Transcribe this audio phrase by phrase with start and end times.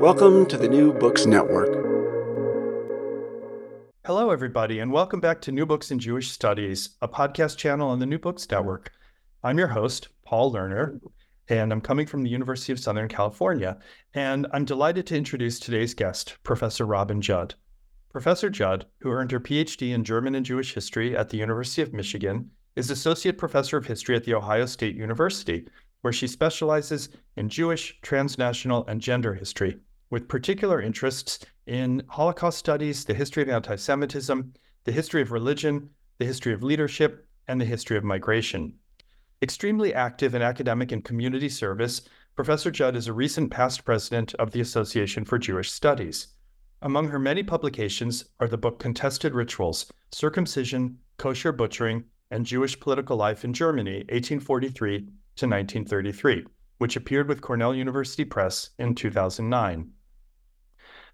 [0.00, 1.74] Welcome to the New Books Network.
[4.06, 7.98] Hello, everybody, and welcome back to New Books in Jewish Studies, a podcast channel on
[7.98, 8.92] the New Books Network.
[9.44, 10.98] I'm your host, Paul Lerner,
[11.50, 13.78] and I'm coming from the University of Southern California.
[14.14, 17.54] And I'm delighted to introduce today's guest, Professor Robin Judd.
[18.08, 21.92] Professor Judd, who earned her PhD in German and Jewish history at the University of
[21.92, 25.68] Michigan, is Associate Professor of History at The Ohio State University,
[26.00, 29.78] where she specializes in Jewish, transnational, and gender history
[30.10, 34.52] with particular interests in Holocaust studies, the history of anti Semitism,
[34.84, 38.74] the history of religion, the history of leadership, and the history of migration.
[39.40, 42.02] Extremely active in academic and community service,
[42.36, 46.28] Professor Judd is a recent past president of the Association for Jewish Studies.
[46.82, 53.16] Among her many publications are the book Contested Rituals Circumcision, Kosher Butchering, and Jewish Political
[53.16, 56.46] Life in Germany, 1843 to 1933,
[56.78, 59.92] which appeared with Cornell University Press in 2009.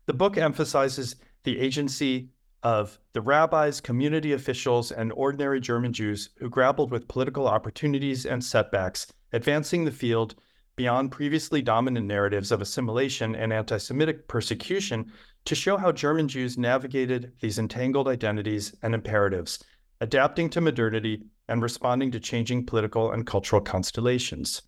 [0.07, 2.31] The book emphasizes the agency
[2.63, 8.43] of the rabbis, community officials, and ordinary German Jews who grappled with political opportunities and
[8.43, 10.37] setbacks, advancing the field
[10.77, 15.11] beyond previously dominant narratives of assimilation and anti Semitic persecution
[15.45, 19.63] to show how German Jews navigated these entangled identities and imperatives,
[20.01, 24.63] adapting to modernity and responding to changing political and cultural constellations.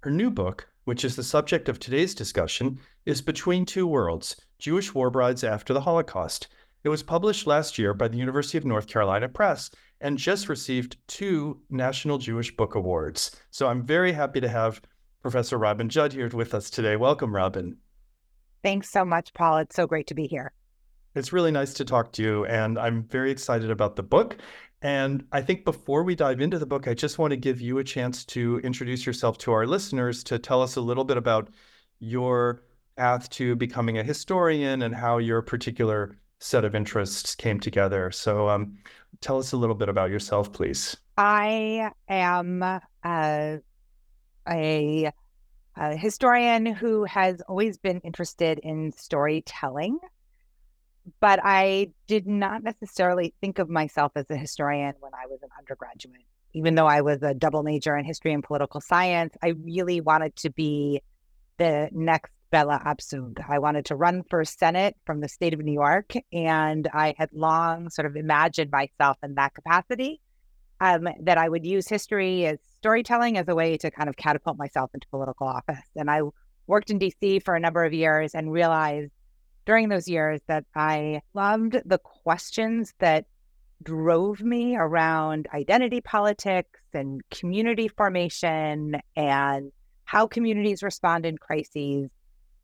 [0.00, 4.94] Her new book, which is the subject of today's discussion, is Between Two Worlds Jewish
[4.94, 6.46] War Brides After the Holocaust.
[6.84, 9.68] It was published last year by the University of North Carolina Press
[10.00, 13.34] and just received two National Jewish Book Awards.
[13.50, 14.80] So I'm very happy to have
[15.20, 16.94] Professor Robin Judd here with us today.
[16.94, 17.76] Welcome, Robin.
[18.62, 19.58] Thanks so much, Paul.
[19.58, 20.52] It's so great to be here.
[21.16, 24.36] It's really nice to talk to you, and I'm very excited about the book.
[24.80, 27.78] And I think before we dive into the book, I just want to give you
[27.78, 31.50] a chance to introduce yourself to our listeners to tell us a little bit about
[31.98, 32.62] your
[33.02, 38.12] path to becoming a historian and how your particular set of interests came together.
[38.12, 38.78] So, um,
[39.20, 40.96] tell us a little bit about yourself, please.
[41.16, 45.10] I am uh, a,
[45.76, 49.98] a historian who has always been interested in storytelling,
[51.18, 55.48] but I did not necessarily think of myself as a historian when I was an
[55.58, 56.22] undergraduate.
[56.54, 60.36] Even though I was a double major in history and political science, I really wanted
[60.36, 61.02] to be
[61.58, 63.42] the next Bella Abzug.
[63.48, 67.30] I wanted to run for Senate from the state of New York, and I had
[67.32, 70.20] long sort of imagined myself in that capacity.
[70.80, 74.58] Um, that I would use history as storytelling as a way to kind of catapult
[74.58, 75.78] myself into political office.
[75.94, 76.22] And I
[76.66, 79.12] worked in DC for a number of years and realized
[79.64, 83.26] during those years that I loved the questions that
[83.80, 89.70] drove me around identity politics and community formation and
[90.04, 92.10] how communities respond in crises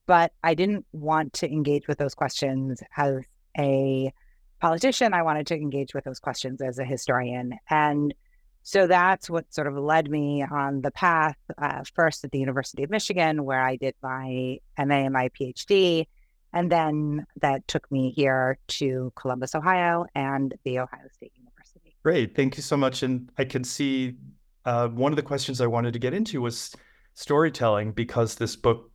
[0.09, 3.23] but I didn't want to engage with those questions as
[3.57, 4.11] a
[4.59, 5.13] politician.
[5.13, 7.53] I wanted to engage with those questions as a historian.
[7.69, 8.15] And
[8.63, 12.83] so that's what sort of led me on the path, uh, first at the University
[12.83, 16.07] of Michigan, where I did my MA and my PhD.
[16.55, 21.95] And then that took me here to Columbus, Ohio, and the Ohio State University.
[22.03, 22.35] Great.
[22.35, 23.03] Thank you so much.
[23.03, 24.17] And I can see
[24.65, 26.75] uh, one of the questions I wanted to get into was
[27.13, 28.91] storytelling because this book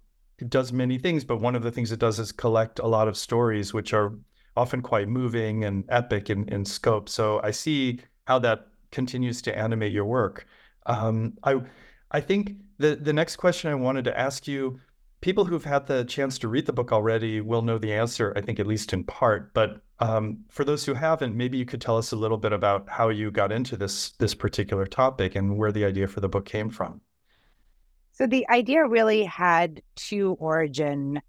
[0.50, 3.18] does many things, but one of the things it does is collect a lot of
[3.18, 4.13] stories, which are
[4.56, 7.09] often quite moving and epic in, in scope.
[7.09, 10.45] So I see how that continues to animate your work.
[10.85, 11.62] Um, I
[12.12, 14.80] I think the the next question I wanted to ask you,
[15.21, 18.33] people who've had the chance to read the book already will know the answer.
[18.35, 21.81] I think at least in part, but um, for those who haven't, maybe you could
[21.81, 25.57] tell us a little bit about how you got into this this particular topic and
[25.57, 27.01] where the idea for the book came from.
[28.13, 31.19] So the idea really had two origin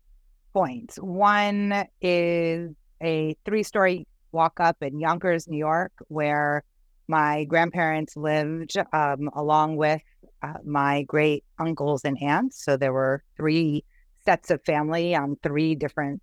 [0.52, 0.96] points.
[0.96, 2.70] One is
[3.02, 6.62] a three story walk up in Yonkers, New York, where
[7.08, 10.02] my grandparents lived um, along with
[10.42, 12.62] uh, my great uncles and aunts.
[12.62, 13.84] So there were three
[14.26, 16.22] sets of family on three different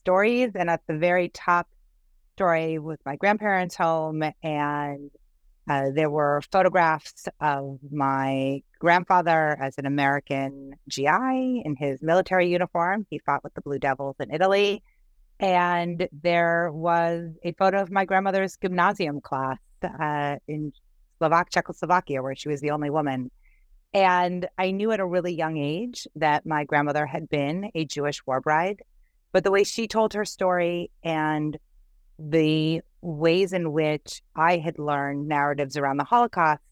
[0.00, 0.50] stories.
[0.56, 1.68] And at the very top
[2.34, 4.24] story was my grandparents' home.
[4.42, 5.10] And
[5.70, 13.06] uh, there were photographs of my grandfather as an American GI in his military uniform.
[13.08, 14.82] He fought with the Blue Devils in Italy.
[15.38, 20.72] And there was a photo of my grandmother's gymnasium class uh, in
[21.18, 23.30] Slovak Czechoslovakia, where she was the only woman.
[23.94, 28.26] And I knew at a really young age that my grandmother had been a Jewish
[28.26, 28.82] war bride.
[29.30, 31.56] But the way she told her story and
[32.18, 36.62] the ways in which I had learned narratives around the Holocaust,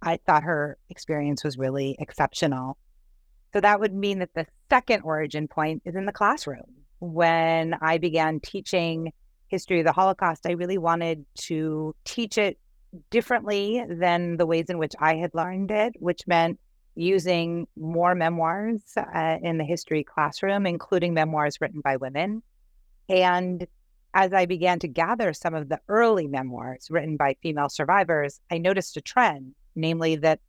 [0.00, 2.78] I thought her experience was really exceptional.
[3.52, 6.84] So that would mean that the second origin point is in the classroom.
[7.00, 9.12] When I began teaching
[9.48, 12.58] history of the Holocaust, I really wanted to teach it
[13.10, 16.58] differently than the ways in which I had learned it, which meant
[16.94, 22.42] using more memoirs uh, in the history classroom, including memoirs written by women.
[23.08, 23.66] And
[24.18, 28.58] as I began to gather some of the early memoirs written by female survivors, I
[28.58, 30.40] noticed a trend, namely that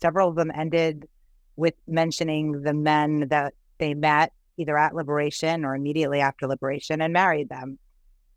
[0.00, 1.06] several of them ended
[1.54, 7.12] with mentioning the men that they met either at liberation or immediately after liberation and
[7.12, 7.78] married them.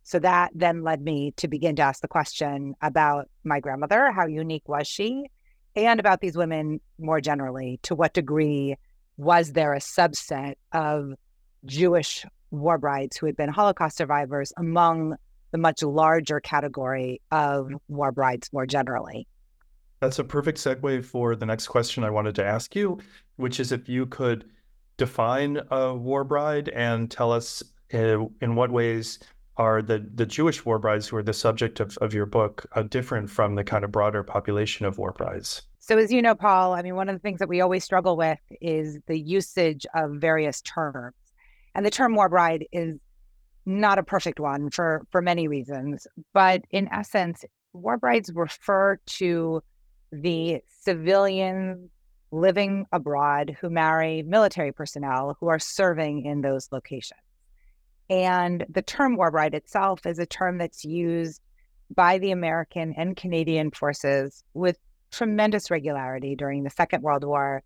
[0.04, 4.28] So that then led me to begin to ask the question about my grandmother how
[4.28, 5.31] unique was she?
[5.76, 7.80] And about these women more generally.
[7.84, 8.76] To what degree
[9.18, 11.14] was there a subset of
[11.66, 15.15] Jewish war brides who had been Holocaust survivors among
[15.51, 19.27] the much larger category of war brides more generally?
[20.00, 23.00] That's a perfect segue for the next question I wanted to ask you,
[23.38, 24.45] which is if you could
[24.97, 27.63] define a war bride and tell us
[27.94, 29.19] uh, in what ways
[29.57, 32.83] are the, the Jewish war brides who are the subject of, of your book uh,
[32.83, 35.62] different from the kind of broader population of war brides?
[35.80, 38.18] So, as you know, Paul, I mean, one of the things that we always struggle
[38.18, 41.13] with is the usage of various terms.
[41.75, 42.95] And the term war bride is
[43.66, 46.07] not a perfect one for, for many reasons.
[46.33, 47.44] But in essence,
[47.74, 49.62] war brides refer to
[50.12, 51.89] the civilians
[52.31, 57.19] living abroad who marry military personnel who are serving in those locations.
[58.10, 61.42] And the term war bride itself is a term that's used
[61.94, 64.78] by the American and Canadian forces with
[65.12, 67.63] tremendous regularity during the Second World War.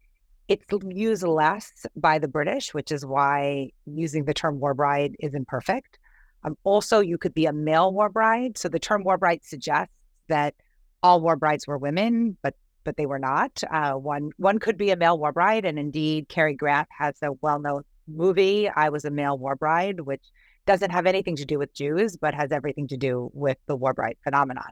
[0.49, 5.33] It's used less by the British, which is why using the term war bride is
[5.33, 5.99] imperfect.
[6.43, 8.57] Um, also, you could be a male war bride.
[8.57, 9.93] So the term war bride suggests
[10.27, 10.55] that
[11.01, 13.63] all war brides were women, but but they were not.
[13.69, 17.31] Uh, one one could be a male war bride, and indeed, Cary Grant has a
[17.33, 20.23] well known movie, I Was a Male War Bride, which
[20.65, 23.93] doesn't have anything to do with Jews, but has everything to do with the war
[23.93, 24.71] bride phenomenon.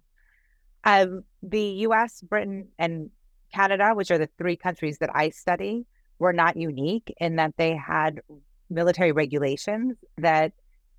[0.83, 3.09] Um, the US, Britain, and
[3.53, 5.85] Canada, which are the three countries that I study,
[6.19, 8.21] were not unique in that they had
[8.69, 10.51] military regulations that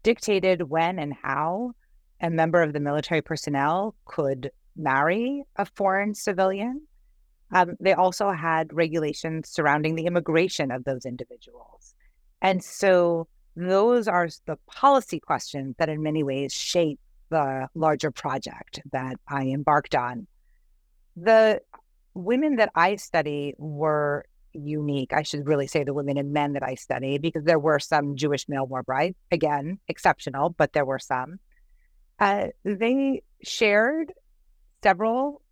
[0.03, 1.73] dictated when and how
[2.21, 6.83] a member of the military personnel could marry a foreign civilian.
[7.53, 11.95] Um, they also had regulations surrounding the immigration of those individuals.
[12.43, 18.81] And so those are the policy questions that in many ways shape the larger project
[18.93, 20.27] that I embarked on.
[21.17, 21.61] The
[22.19, 25.13] women that I study were unique.
[25.13, 28.17] I should really say the women and men that I study because there were some
[28.17, 31.39] Jewish male war brides, again, exceptional, but there were some.
[32.19, 34.13] Uh, they shared
[34.83, 35.43] several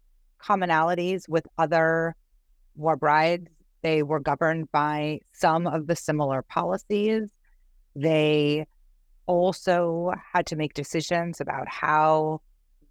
[0.42, 2.14] commonalities with other
[2.74, 3.48] war brides
[3.86, 7.28] they were governed by some of the similar policies.
[7.94, 8.66] They
[9.26, 12.40] also had to make decisions about how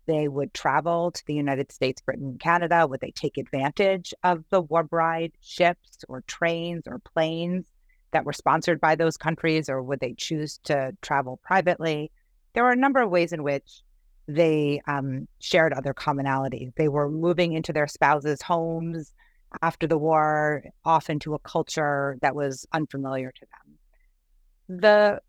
[0.06, 2.88] they would travel to the United States, Britain, Canada.
[2.88, 7.66] Would they take advantage of the war bride ships or trains or planes
[8.12, 12.12] that were sponsored by those countries, or would they choose to travel privately?
[12.54, 13.82] There were a number of ways in which
[14.28, 16.74] they um, shared other commonalities.
[16.76, 19.14] They were moving into their spouses' homes
[19.62, 24.80] after the war off into a culture that was unfamiliar to them.
[24.80, 25.22] The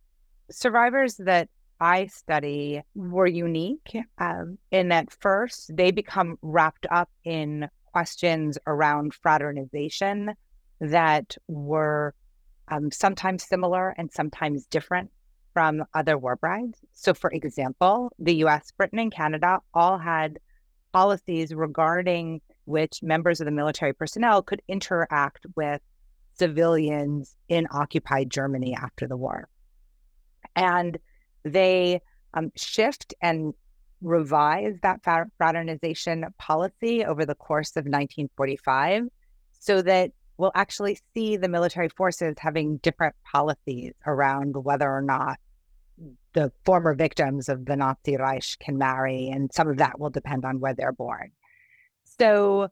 [0.51, 1.49] survivors that
[1.81, 9.15] I study were unique um, in that first they become wrapped up in questions around
[9.15, 10.35] fraternization
[10.81, 12.15] that were
[12.69, 15.11] um, sometimes similar and sometimes different
[15.53, 16.79] from other war brides.
[16.93, 20.39] So, for example, the US, Britain, and Canada all had
[20.93, 25.81] policies regarding which members of the military personnel could interact with
[26.35, 29.49] civilians in occupied Germany after the war.
[30.55, 30.99] And
[31.47, 32.01] they
[32.35, 33.55] um, shift and
[34.03, 35.01] revise that
[35.39, 39.05] fraternization policy over the course of 1945
[39.59, 45.39] so that we'll actually see the military forces having different policies around whether or not
[46.35, 50.45] the former victims of the Nazi Reich can marry, and some of that will depend
[50.45, 51.31] on where they're born.
[52.05, 52.69] So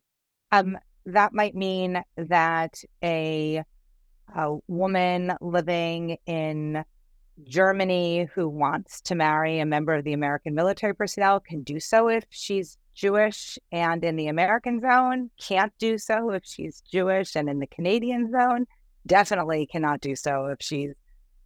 [0.52, 0.76] um,
[1.06, 3.64] that might mean that a,
[4.34, 6.84] a woman living in
[7.42, 12.08] Germany who wants to marry a member of the American military personnel can do so
[12.08, 17.48] if she's Jewish and in the American zone, can't do so if she's Jewish and
[17.48, 18.66] in the Canadian zone,
[19.06, 20.94] definitely cannot do so if she's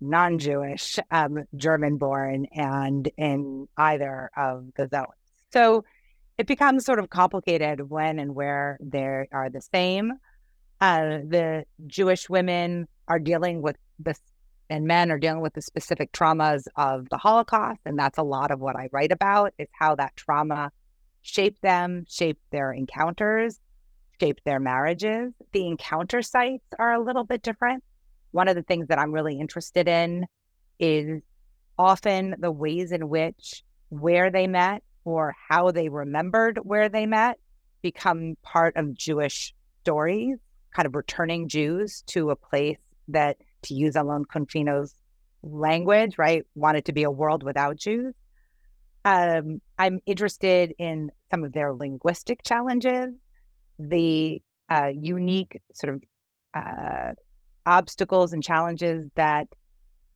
[0.01, 5.09] non Jewish, um, German born, and in either of the zones.
[5.53, 5.85] So
[6.37, 10.13] it becomes sort of complicated when and where they are the same.
[10.81, 14.21] Uh, the Jewish women are dealing with this,
[14.71, 17.81] and men are dealing with the specific traumas of the Holocaust.
[17.85, 20.71] And that's a lot of what I write about is how that trauma
[21.23, 23.59] shaped them, shaped their encounters,
[24.21, 25.33] shaped their marriages.
[25.53, 27.83] The encounter sites are a little bit different.
[28.31, 30.27] One of the things that I'm really interested in
[30.79, 31.23] is
[31.79, 37.39] often the ways in which where they met or how they remembered where they met
[37.81, 40.37] become part of Jewish stories,
[40.75, 44.95] kind of returning Jews to a place that, to use Alon Confino's
[45.43, 48.15] language, right, wanted to be a world without Jews.
[49.05, 53.15] Um, I'm interested in some of their linguistic challenges,
[53.79, 56.03] the uh, unique sort of
[56.55, 57.13] uh,
[57.65, 59.47] obstacles and challenges that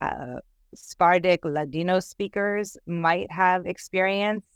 [0.01, 0.41] uh,
[0.75, 4.47] Sephardic Ladino speakers might have experienced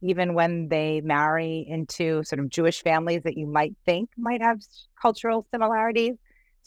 [0.00, 4.60] even when they marry into sort of Jewish families that you might think might have
[5.00, 6.14] cultural similarities.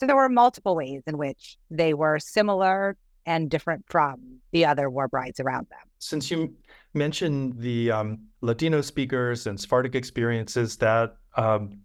[0.02, 4.90] So there were multiple ways in which they were similar and different from the other
[4.90, 5.78] war brides around them.
[6.00, 6.56] Since you
[6.96, 11.82] mentioned the um, Ladino speakers and Sephardic experiences, that um,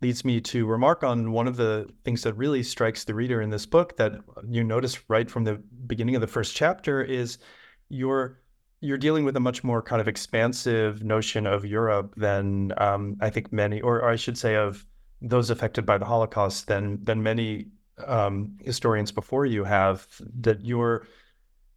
[0.00, 3.50] leads me to remark on one of the things that really strikes the reader in
[3.50, 4.12] this book that
[4.48, 7.38] you notice right from the beginning of the first chapter is
[7.88, 8.38] your
[8.78, 13.30] you're dealing with a much more kind of expansive notion of Europe than um, I
[13.30, 14.84] think many, or, I should say, of
[15.22, 17.68] those affected by the Holocaust than than many
[18.06, 20.06] um, historians before you have.
[20.40, 21.06] That your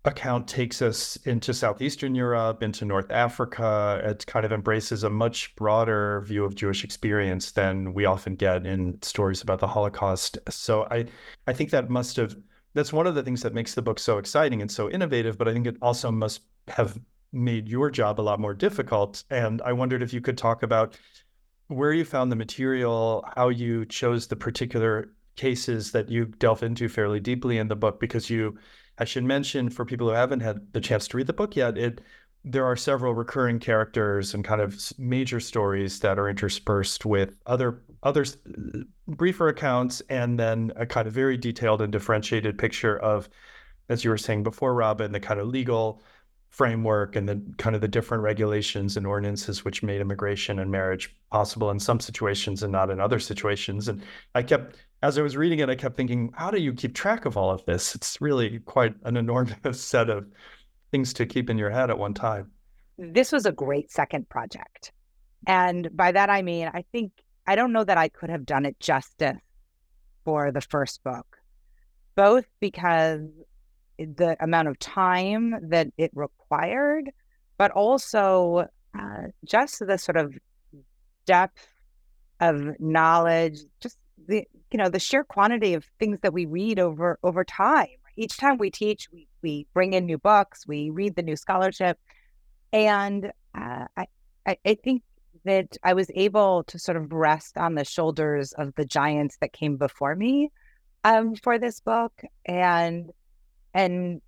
[0.03, 4.01] account takes us into southeastern Europe, into North Africa.
[4.03, 8.65] It kind of embraces a much broader view of Jewish experience than we often get
[8.65, 10.37] in stories about the Holocaust.
[10.49, 11.05] So I,
[11.47, 12.35] I think that must have.
[12.73, 15.37] That's one of the things that makes the book so exciting and so innovative.
[15.37, 16.99] But I think it also must have
[17.31, 19.23] made your job a lot more difficult.
[19.29, 20.97] And I wondered if you could talk about
[21.67, 26.87] where you found the material, how you chose the particular cases that you delve into
[26.87, 28.57] fairly deeply in the book, because you,
[28.97, 31.77] I should mention for people who haven't had the chance to read the book yet,
[31.77, 32.01] it
[32.47, 37.81] there are several recurring characters and kind of major stories that are interspersed with other
[38.03, 38.23] other
[39.07, 43.27] briefer accounts and then a kind of very detailed and differentiated picture of
[43.89, 46.03] as you were saying before robin the kind of legal
[46.55, 51.13] framework and the kind of the different regulations and ordinances which made immigration and marriage
[51.29, 53.89] possible in some situations and not in other situations.
[53.89, 54.01] And
[54.35, 57.25] I kept, as I was reading it, I kept thinking, how do you keep track
[57.25, 57.93] of all of this?
[57.93, 60.27] It's really quite an enormous set of
[60.91, 62.51] things to keep in your head at one time.
[62.97, 64.93] This was a great second project.
[65.47, 67.11] And by that, I mean, I think,
[67.45, 69.35] I don't know that I could have done it justice
[70.23, 71.37] for the first book,
[72.15, 73.27] both because
[73.97, 77.11] the amount of time that it required,
[77.57, 80.33] but also uh, just the sort of
[81.25, 81.67] depth
[82.39, 83.97] of knowledge, just
[84.27, 87.87] the you know the sheer quantity of things that we read over over time.
[88.17, 91.99] Each time we teach, we we bring in new books, we read the new scholarship,
[92.73, 94.07] and uh, I,
[94.45, 95.03] I think
[95.45, 99.53] that I was able to sort of rest on the shoulders of the giants that
[99.53, 100.51] came before me
[101.03, 102.13] um, for this book,
[102.45, 103.11] and
[103.75, 104.21] and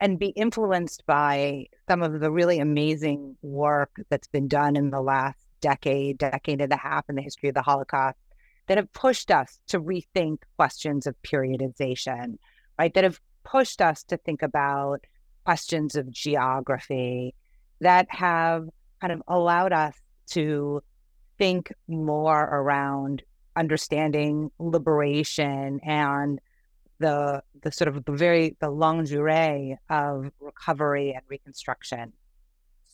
[0.00, 5.00] and be influenced by some of the really amazing work that's been done in the
[5.00, 8.18] last decade, decade and a half in the history of the Holocaust
[8.68, 12.36] that have pushed us to rethink questions of periodization,
[12.78, 12.94] right?
[12.94, 15.04] That have pushed us to think about
[15.44, 17.34] questions of geography,
[17.80, 18.68] that have
[19.00, 19.94] kind of allowed us
[20.28, 20.82] to
[21.38, 23.22] think more around
[23.56, 26.40] understanding liberation and
[26.98, 32.12] the the sort of the very the longue durée of recovery and reconstruction.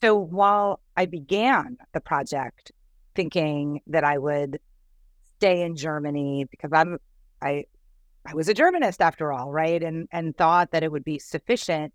[0.01, 2.73] So while I began the project
[3.15, 4.61] thinking that I would
[5.37, 6.99] stay in Germany because I'm
[7.41, 7.65] I
[8.27, 9.83] I was a Germanist after all, right?
[9.83, 11.93] And and thought that it would be sufficient.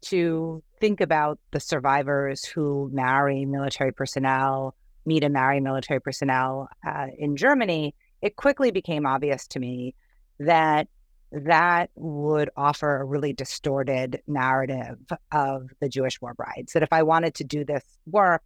[0.00, 4.74] to think about the survivors who marry military personnel,
[5.04, 9.94] meet and marry military personnel uh, in Germany, it quickly became obvious to me
[10.38, 10.86] that
[11.30, 14.98] that would offer a really distorted narrative
[15.30, 16.72] of the Jewish war brides.
[16.72, 18.42] That if I wanted to do this work,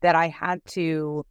[0.00, 1.24] that I had to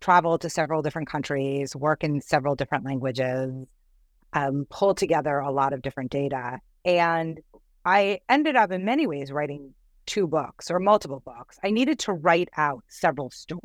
[0.00, 3.52] travel to several different countries, work in several different languages,
[4.32, 6.58] um, pull together a lot of different data.
[6.84, 7.40] And
[7.84, 11.58] I ended up in many ways writing two books or multiple books.
[11.64, 13.60] I needed to write out several stories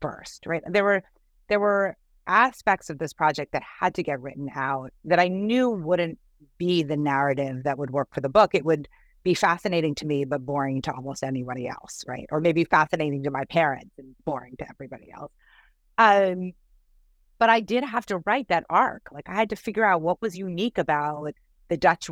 [0.00, 0.62] first, right?
[0.66, 1.02] There were
[1.48, 5.70] there were aspects of this project that had to get written out that I knew
[5.70, 6.18] wouldn't
[6.58, 8.54] be the narrative that would work for the book.
[8.54, 8.88] It would
[9.22, 12.26] be fascinating to me, but boring to almost anybody else, right?
[12.30, 15.32] Or maybe fascinating to my parents and boring to everybody else.
[15.98, 16.52] Um,
[17.38, 19.08] but I did have to write that arc.
[19.12, 21.34] Like I had to figure out what was unique about
[21.68, 22.08] the Dutch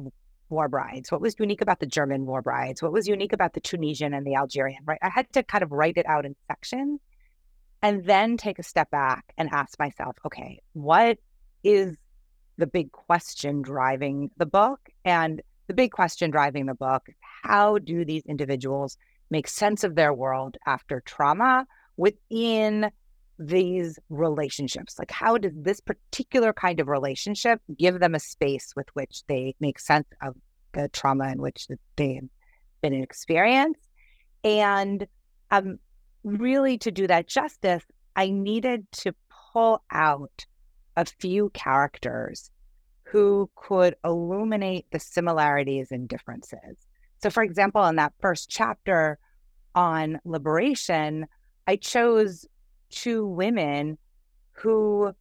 [0.48, 3.60] war brides, what was unique about the German war brides, what was unique about the
[3.60, 4.98] Tunisian and the Algerian, right?
[5.02, 7.00] I had to kind of write it out in sections
[7.84, 11.18] and then take a step back and ask myself, okay, what
[11.62, 11.94] is
[12.56, 14.80] the big question driving the book?
[15.04, 17.06] And the big question driving the book,
[17.42, 18.96] how do these individuals
[19.30, 21.66] make sense of their world after trauma
[21.98, 22.90] within
[23.38, 24.98] these relationships?
[24.98, 29.56] Like, how does this particular kind of relationship give them a space with which they
[29.60, 30.36] make sense of
[30.72, 32.30] the trauma in which they've
[32.80, 33.86] been experienced?
[34.42, 35.06] And
[35.50, 35.78] um,
[36.24, 37.84] really, to do that justice,
[38.16, 39.14] I needed to
[39.52, 40.46] pull out
[40.96, 42.50] a few characters
[43.04, 46.76] who could illuminate the similarities and differences.
[47.22, 49.18] So, for example, in that first chapter
[49.74, 51.26] on liberation,
[51.66, 52.46] I chose
[52.90, 53.98] two women
[54.52, 55.14] who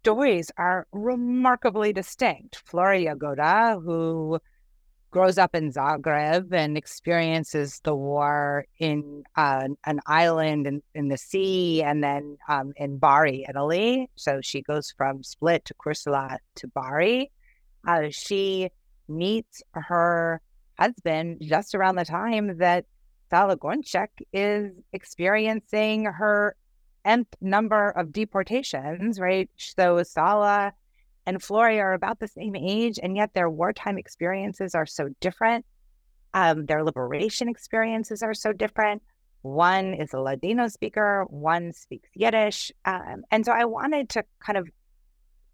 [0.00, 2.62] stories are remarkably distinct.
[2.66, 4.38] Floria Goda, who
[5.10, 11.18] grows up in Zagreb and experiences the war in uh, an island in, in the
[11.18, 14.08] sea and then um, in Bari, Italy.
[14.16, 17.30] So she goes from Split to Korčula to Bari.
[17.86, 18.70] Uh, she
[19.08, 20.40] meets her
[20.78, 22.84] husband just around the time that
[23.30, 26.56] Sala Gonchek is experiencing her
[27.04, 29.48] nth number of deportations, right?
[29.56, 30.72] So Sala
[31.26, 35.64] and Floria are about the same age, and yet their wartime experiences are so different.
[36.32, 39.02] Um, their liberation experiences are so different.
[39.42, 42.70] One is a Ladino speaker, one speaks Yiddish.
[42.84, 44.68] Um, and so I wanted to kind of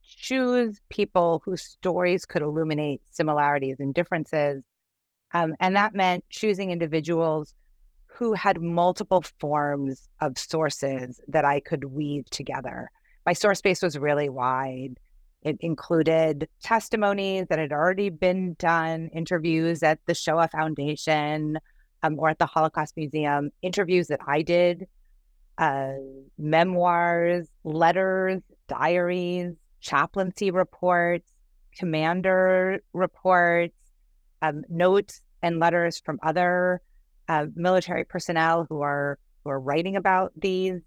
[0.02, 4.62] choose people whose stories could illuminate similarities and differences.
[5.33, 7.55] Um, and that meant choosing individuals
[8.07, 12.90] who had multiple forms of sources that I could weave together.
[13.24, 14.98] My source base was really wide.
[15.46, 21.61] It included testimonies that had already been done, interviews at the Shoah Foundation
[22.02, 24.88] um, or at the Holocaust Museum, interviews that I did,
[25.56, 25.92] uh,
[26.37, 31.30] memoirs, letters, diaries, chaplaincy reports,
[31.78, 33.76] commander reports,
[34.42, 36.82] um, notes and letters from other
[37.28, 40.80] uh, military personnel who are who are writing about these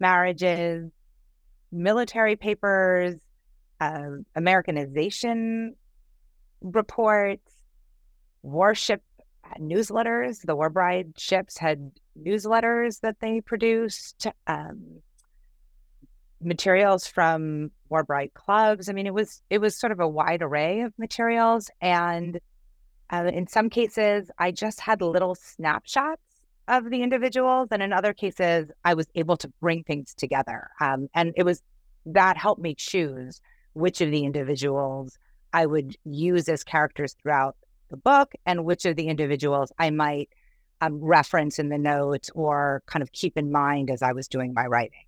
[0.00, 0.90] marriages,
[1.70, 3.16] military papers,
[3.80, 5.74] uh, Americanization
[6.60, 7.52] reports,
[8.42, 9.02] warship
[9.58, 10.42] newsletters.
[10.42, 15.00] The War Bride ships had newsletters that they produced, um,
[16.40, 18.88] materials from War Bride clubs.
[18.88, 22.40] I mean, it was it was sort of a wide array of materials, and
[23.10, 26.22] uh, in some cases, I just had little snapshots
[26.68, 30.68] of the individuals, and in other cases, I was able to bring things together.
[30.80, 31.62] Um, and it was
[32.06, 33.40] that helped me choose
[33.72, 35.18] which of the individuals
[35.52, 37.56] I would use as characters throughout
[37.90, 40.28] the book, and which of the individuals I might
[40.80, 44.52] um, reference in the notes or kind of keep in mind as I was doing
[44.54, 45.07] my writing.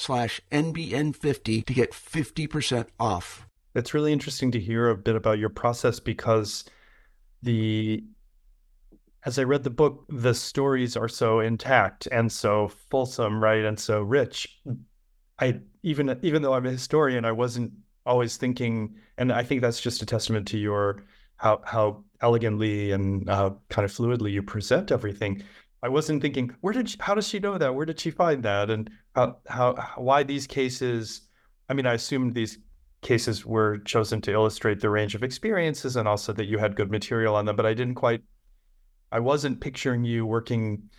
[0.01, 3.47] slash NBN50 to get 50% off.
[3.75, 6.65] It's really interesting to hear a bit about your process because
[7.41, 8.03] the
[9.23, 13.63] as I read the book, the stories are so intact and so fulsome, right?
[13.63, 14.59] And so rich.
[15.39, 17.71] I even even though I'm a historian, I wasn't
[18.05, 21.03] always thinking, and I think that's just a testament to your
[21.37, 25.43] how how elegantly and uh, kind of fluidly you present everything.
[25.83, 27.73] I wasn't thinking, where did she, how does she know that?
[27.73, 28.69] Where did she find that?
[28.69, 31.21] And how, how why these cases?
[31.69, 32.57] I mean, I assumed these
[33.01, 36.91] cases were chosen to illustrate the range of experiences and also that you had good
[36.91, 38.21] material on them, but I didn't quite.
[39.11, 40.89] I wasn't picturing you working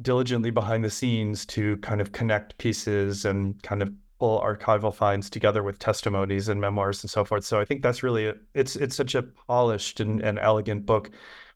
[0.00, 5.28] diligently behind the scenes to kind of connect pieces and kind of pull archival finds
[5.28, 7.44] together with testimonies and memoirs and so forth.
[7.44, 11.10] So I think that's really it's it's such a polished and, and elegant book.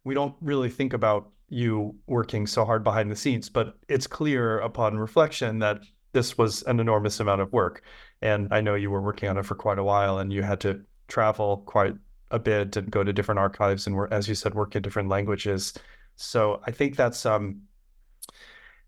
[0.04, 4.58] We don't really think about you working so hard behind the scenes, but it's clear
[4.60, 5.80] upon reflection that
[6.12, 7.82] this was an enormous amount of work.
[8.22, 10.60] And I know you were working on it for quite a while and you had
[10.60, 11.94] to travel quite
[12.30, 15.74] a bit and go to different archives and as you said, work in different languages.
[16.16, 17.62] So I think that's um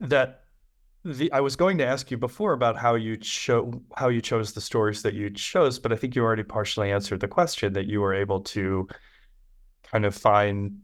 [0.00, 0.44] that
[1.04, 4.52] the I was going to ask you before about how you cho- how you chose
[4.52, 7.86] the stories that you chose, but I think you already partially answered the question that
[7.86, 8.88] you were able to
[9.84, 10.78] kind of find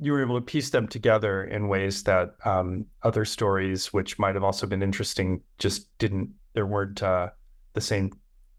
[0.00, 4.34] you were able to piece them together in ways that um, other stories, which might
[4.34, 6.30] have also been interesting, just didn't.
[6.54, 7.30] There weren't uh,
[7.74, 8.12] the same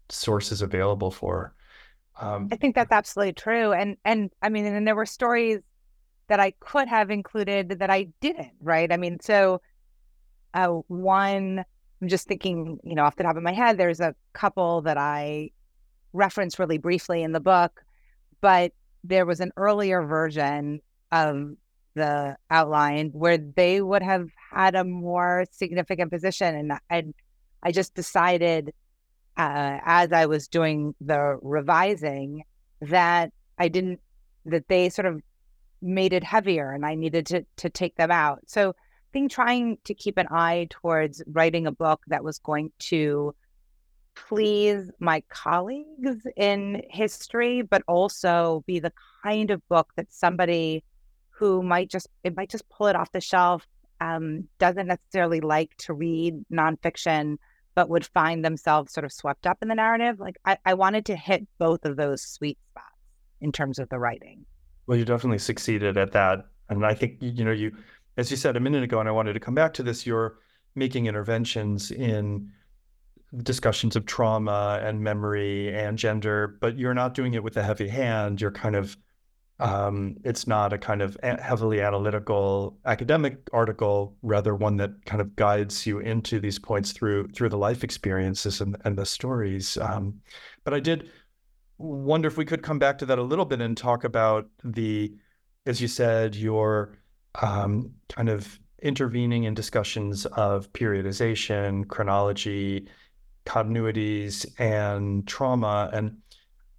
[0.08, 1.54] sources available for.
[2.20, 5.60] Um, I think that's absolutely true, and and I mean, and there were stories
[6.28, 8.52] that I could have included that I didn't.
[8.60, 8.90] Right?
[8.90, 9.60] I mean, so
[10.54, 11.64] uh, one,
[12.00, 14.96] I'm just thinking, you know, off the top of my head, there's a couple that
[14.96, 15.50] I
[16.14, 17.84] reference really briefly in the book,
[18.40, 18.72] but
[19.04, 20.80] there was an earlier version
[21.12, 21.52] of
[21.94, 26.54] the outline where they would have had a more significant position.
[26.54, 27.12] And I,
[27.62, 28.72] I just decided
[29.36, 32.44] uh, as I was doing the revising
[32.82, 34.00] that I didn't,
[34.44, 35.20] that they sort of
[35.82, 38.40] made it heavier and I needed to, to take them out.
[38.46, 38.72] So I
[39.12, 43.34] think trying to keep an eye towards writing a book that was going to
[44.14, 48.92] please my colleagues in history, but also be the
[49.22, 50.82] kind of book that somebody
[51.38, 53.66] who might just it might just pull it off the shelf
[54.00, 57.36] um, doesn't necessarily like to read nonfiction
[57.74, 61.06] but would find themselves sort of swept up in the narrative like I, I wanted
[61.06, 62.86] to hit both of those sweet spots
[63.40, 64.44] in terms of the writing.
[64.86, 67.72] Well you definitely succeeded at that and i think you know you
[68.16, 70.38] as you said a minute ago and i wanted to come back to this you're
[70.74, 72.50] making interventions in
[73.42, 77.88] discussions of trauma and memory and gender but you're not doing it with a heavy
[77.88, 78.96] hand you're kind of
[79.58, 85.34] um, it's not a kind of heavily analytical academic article, rather one that kind of
[85.36, 89.78] guides you into these points through through the life experiences and, and the stories.
[89.78, 90.20] Um,
[90.64, 91.10] but I did
[91.78, 95.14] wonder if we could come back to that a little bit and talk about the,
[95.64, 96.98] as you said, your
[97.42, 102.86] um, kind of intervening in discussions of periodization, chronology,
[103.46, 106.16] continuities, and trauma, and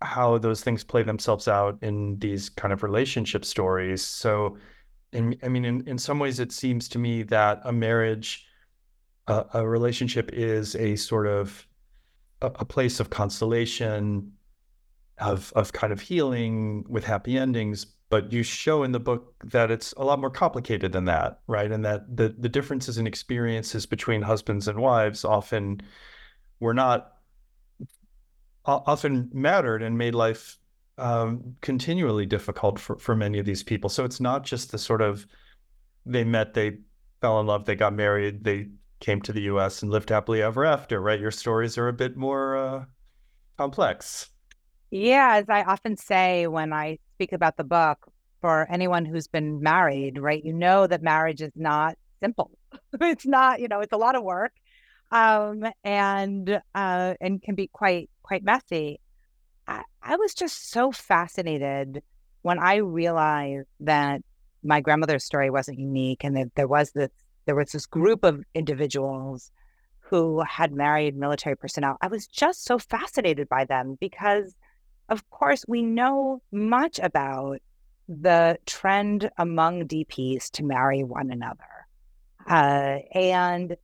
[0.01, 4.05] how those things play themselves out in these kind of relationship stories.
[4.05, 4.57] So,
[5.11, 8.45] in, I mean, in, in some ways, it seems to me that a marriage,
[9.27, 11.65] uh, a relationship is a sort of
[12.41, 14.33] a, a, place of consolation,
[15.19, 17.85] of of kind of healing with happy endings.
[18.09, 21.71] But you show in the book that it's a lot more complicated than that, right?
[21.71, 25.81] And that the the differences in experiences between husbands and wives often
[26.59, 27.16] were not
[28.67, 30.57] often mattered and made life
[30.97, 33.89] um, continually difficult for, for many of these people.
[33.89, 35.25] So it's not just the sort of
[36.05, 36.77] they met, they
[37.21, 38.67] fell in love, they got married, they
[38.99, 39.81] came to the U.S.
[39.83, 41.01] and lived happily ever after.
[41.01, 41.19] Right?
[41.19, 42.85] Your stories are a bit more uh,
[43.57, 44.29] complex.
[44.89, 49.61] Yeah, as I often say when I speak about the book, for anyone who's been
[49.61, 52.51] married, right, you know that marriage is not simple.
[53.01, 54.53] it's not, you know, it's a lot of work
[55.11, 58.99] um, and uh, and can be quite quite messy.
[59.67, 62.03] I, I was just so fascinated
[62.41, 64.21] when I realized that
[64.63, 67.09] my grandmother's story wasn't unique, and that there was this
[67.45, 69.51] there was this group of individuals
[69.99, 71.97] who had married military personnel.
[72.01, 74.55] I was just so fascinated by them because,
[75.09, 77.59] of course, we know much about
[78.07, 81.63] the trend among DPs to marry one another.
[82.49, 83.75] Uh, and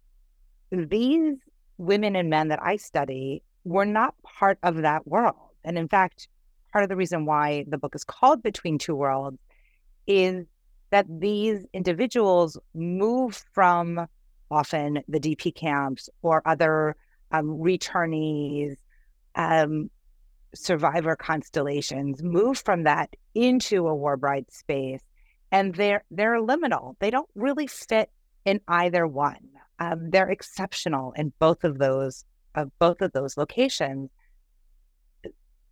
[0.71, 1.35] these
[1.77, 5.35] women and men that I study were not part of that world.
[5.63, 6.27] And in fact,
[6.71, 9.37] part of the reason why the book is called Between Two Worlds
[10.07, 10.45] is
[10.89, 14.07] that these individuals move from
[14.51, 16.95] often the DP camps or other
[17.31, 18.75] um, returnees,
[19.35, 19.89] um,
[20.53, 25.01] survivor constellations, move from that into a war bride space,
[25.51, 26.95] and they're they're liminal.
[26.99, 28.09] They don't really fit
[28.45, 29.49] in either one.
[29.79, 32.23] Um, they're exceptional in both of those
[32.55, 34.09] of both of those locations.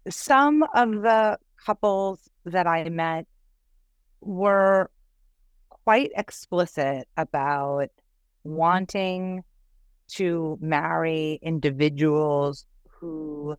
[0.09, 3.27] Some of the couples that I met
[4.21, 4.89] were
[5.69, 7.89] quite explicit about
[8.43, 9.43] wanting
[10.07, 13.55] to marry individuals who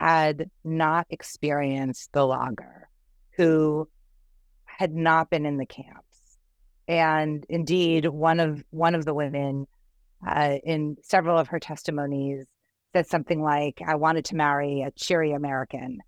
[0.00, 2.88] had not experienced the lager,
[3.36, 3.88] who
[4.64, 6.38] had not been in the camps.
[6.86, 9.66] And indeed, one of one of the women
[10.26, 12.46] uh, in several of her testimonies
[12.92, 15.98] said something like, "I wanted to marry a cheery American."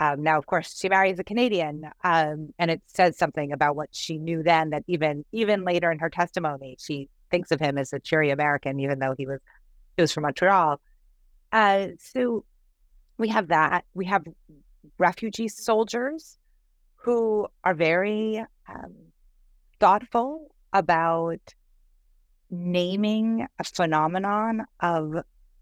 [0.00, 3.90] Um, now, of course, she marries a Canadian, um, and it says something about what
[3.92, 4.70] she knew then.
[4.70, 8.80] That even even later in her testimony, she thinks of him as a cheery American,
[8.80, 9.40] even though he was
[9.96, 10.80] he was from Montreal.
[11.52, 12.44] Uh, so
[13.18, 13.84] we have that.
[13.94, 14.24] We have
[14.98, 16.38] refugee soldiers
[16.96, 18.94] who are very um,
[19.78, 21.40] thoughtful about
[22.54, 25.14] naming a phenomenon of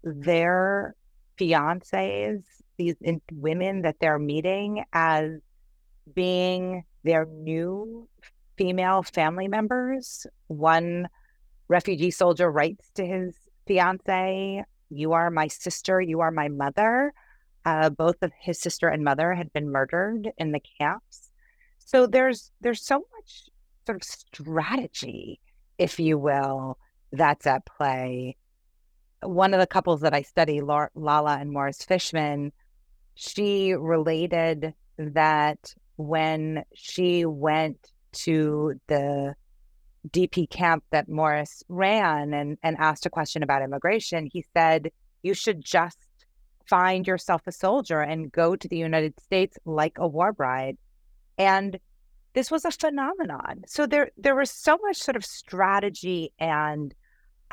[0.03, 0.95] their
[1.39, 2.43] fiancés,
[2.77, 2.95] these
[3.31, 5.39] women that they're meeting as
[6.13, 8.07] being their new
[8.57, 10.27] female family members.
[10.47, 11.07] One
[11.67, 13.35] refugee soldier writes to his
[13.67, 17.13] fiance, You are my sister, you are my mother.
[17.65, 21.29] Uh, both of his sister and mother had been murdered in the camps.
[21.79, 23.49] So there's there's so much
[23.85, 25.39] sort of strategy,
[25.77, 26.77] if you will,
[27.13, 28.35] that's at play.
[29.21, 32.51] One of the couples that I study, Lala and Morris Fishman,
[33.15, 39.35] she related that when she went to the
[40.09, 45.33] DP camp that Morris ran and, and asked a question about immigration, he said, You
[45.33, 45.99] should just
[46.67, 50.77] find yourself a soldier and go to the United States like a war bride.
[51.37, 51.79] And
[52.33, 53.63] this was a phenomenon.
[53.67, 56.93] So there there was so much sort of strategy and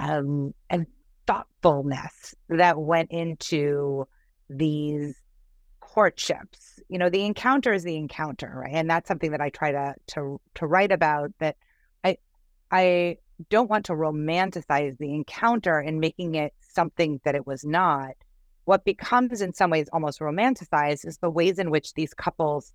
[0.00, 0.86] um, and
[1.26, 4.08] thoughtfulness that went into
[4.48, 5.14] these
[5.80, 6.80] courtships.
[6.88, 8.72] You know, the encounter is the encounter, right?
[8.74, 11.30] And that's something that I try to to to write about.
[11.38, 11.56] That
[12.02, 12.16] I
[12.70, 13.18] I
[13.50, 18.12] don't want to romanticize the encounter and making it something that it was not.
[18.64, 22.72] What becomes in some ways almost romanticized is the ways in which these couples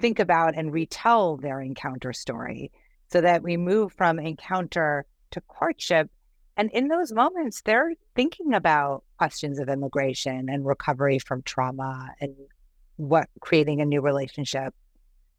[0.00, 2.70] think about and retell their encounter story
[3.10, 6.10] so that we move from encounter to courtship.
[6.58, 12.34] And in those moments, they're thinking about questions of immigration and recovery from trauma and
[12.96, 14.74] what creating a new relationship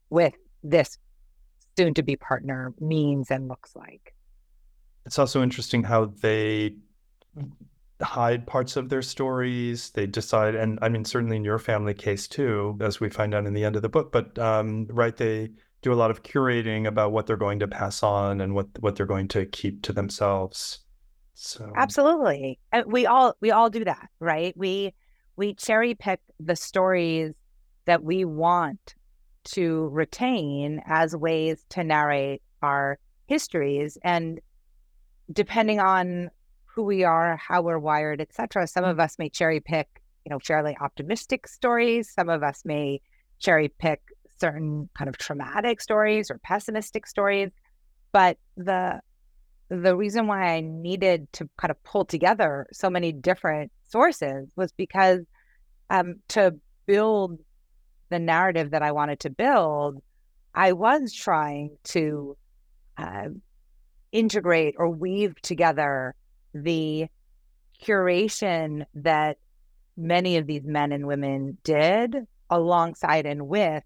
[0.10, 0.98] with this
[1.78, 4.16] soon to be partner means and looks like.
[5.06, 6.76] It's also interesting how they
[8.02, 9.90] hide parts of their stories.
[9.90, 13.46] They decide, and I mean, certainly in your family case too, as we find out
[13.46, 15.52] in the end of the book, but um, right, they
[15.82, 18.96] do a lot of curating about what they're going to pass on and what what
[18.96, 20.80] they're going to keep to themselves.
[21.42, 24.54] So absolutely, we all we all do that, right?
[24.58, 24.94] We
[25.38, 27.34] we cherry pick the stories
[27.86, 28.94] that we want
[29.46, 34.42] to retain as ways to narrate our histories and
[35.32, 36.30] depending on
[36.66, 38.68] who we are, how we're wired, etc.
[38.68, 39.88] Some of us may cherry pick,
[40.26, 42.12] you know, fairly optimistic stories.
[42.14, 43.00] Some of us may
[43.40, 44.02] cherry pick
[44.42, 47.50] certain kind of traumatic stories or pessimistic stories.
[48.12, 49.00] But the
[49.70, 54.72] the reason why I needed to kind of pull together so many different sources was
[54.72, 55.22] because
[55.90, 56.56] um, to
[56.86, 57.40] build
[58.10, 60.02] the narrative that I wanted to build,
[60.56, 62.36] I was trying to
[62.98, 63.30] uh,
[64.12, 66.16] integrate or weave together
[66.54, 67.08] the
[67.84, 69.38] curation that
[69.96, 72.16] many of these men and women did
[72.50, 73.84] alongside and with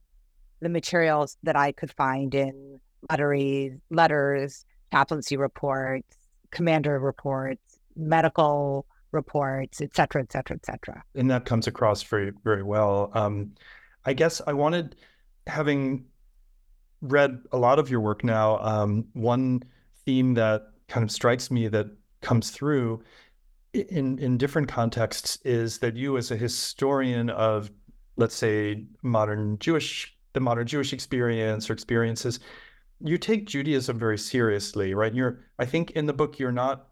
[0.62, 6.18] the materials that I could find in letters, letters, chaplaincy reports,
[6.52, 11.04] commander reports, medical reports, et cetera, et cetera, et cetera.
[11.16, 13.10] And that comes across very, very well.
[13.14, 13.54] Um,
[14.06, 14.96] I guess I wanted,
[15.48, 16.06] having
[17.02, 19.64] read a lot of your work now, um, one
[20.06, 21.88] theme that kind of strikes me that
[22.22, 23.02] comes through
[23.74, 27.72] in in different contexts is that you, as a historian of,
[28.16, 32.40] let's say, modern Jewish the modern Jewish experience or experiences,
[33.04, 35.14] you take Judaism very seriously, right?
[35.14, 36.88] You're, I think, in the book, you're not.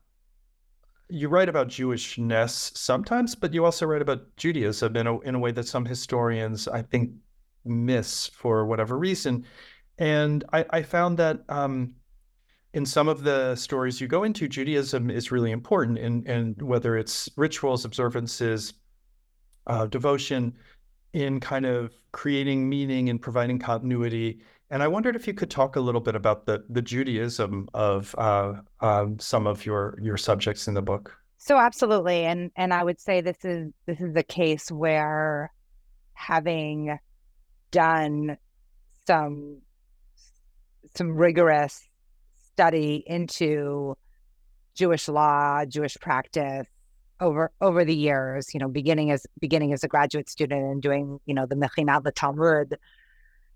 [1.10, 5.40] You write about Jewishness sometimes, but you also write about Judaism in a in a
[5.40, 7.12] way that some historians, I think,
[7.66, 9.46] miss for whatever reason.
[9.98, 11.96] And I, I found that um,
[12.74, 16.98] in some of the stories you go into, Judaism is really important, and and whether
[16.98, 18.74] it's rituals, observances,
[19.68, 20.54] uh, devotion,
[21.14, 24.42] in kind of creating meaning and providing continuity.
[24.72, 28.16] And I wondered if you could talk a little bit about the the Judaism of
[28.18, 31.14] uh, um, some of your your subjects in the book.
[31.38, 35.52] So absolutely, and and I would say this is this is a case where
[36.14, 36.98] having
[37.72, 38.38] done
[39.06, 39.62] some
[40.96, 41.82] some rigorous
[42.54, 43.98] study into
[44.74, 46.68] Jewish law, Jewish practice
[47.20, 51.20] over over the years, you know, beginning as beginning as a graduate student and doing,
[51.26, 52.78] you know, the Mechinat the Talmud,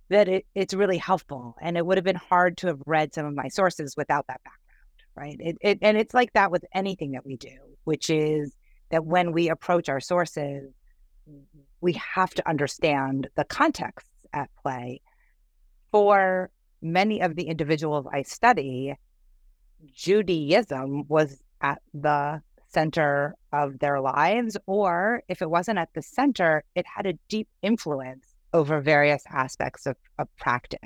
[0.10, 1.56] that it, it's really helpful.
[1.62, 4.42] And it would have been hard to have read some of my sources without that
[4.44, 5.38] background, right?
[5.40, 8.54] It, it and it's like that with anything that we do, which is
[8.92, 10.72] that when we approach our sources,
[11.82, 15.02] we have to understand the contexts at play
[15.92, 16.50] for
[16.82, 18.96] many of the individuals I study,
[19.94, 26.64] Judaism was at the center of their lives, or if it wasn't at the center,
[26.76, 28.25] it had a deep influence
[28.56, 30.80] over various aspects of, of practice.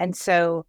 [0.00, 0.66] And so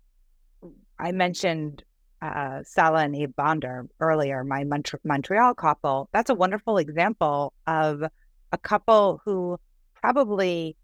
[1.00, 1.84] I mentioned
[2.22, 6.10] uh, Sala and Abe Bonder earlier, my Mont- Montreal couple.
[6.14, 8.04] That's a wonderful example of
[8.52, 9.58] a couple who
[9.96, 10.78] probably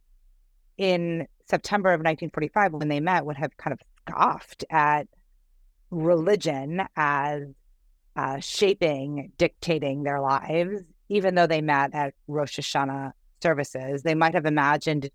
[0.80, 5.08] in September of 1945, when they met, would have kind of scoffed at
[5.92, 7.44] religion as
[8.16, 14.02] uh, shaping, dictating their lives, even though they met at Rosh Hashanah services.
[14.02, 15.12] They might have imagined